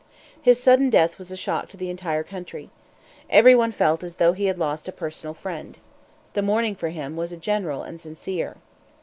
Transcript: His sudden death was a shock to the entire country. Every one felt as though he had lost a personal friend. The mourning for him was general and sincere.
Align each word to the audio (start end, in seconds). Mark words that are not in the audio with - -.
His 0.41 0.59
sudden 0.59 0.89
death 0.89 1.19
was 1.19 1.29
a 1.29 1.37
shock 1.37 1.69
to 1.69 1.77
the 1.77 1.91
entire 1.91 2.23
country. 2.23 2.71
Every 3.29 3.53
one 3.53 3.71
felt 3.71 4.03
as 4.03 4.15
though 4.15 4.33
he 4.33 4.45
had 4.45 4.57
lost 4.57 4.87
a 4.87 4.91
personal 4.91 5.35
friend. 5.35 5.77
The 6.33 6.41
mourning 6.41 6.73
for 6.73 6.89
him 6.89 7.15
was 7.15 7.37
general 7.37 7.83
and 7.83 8.01
sincere. 8.01 8.57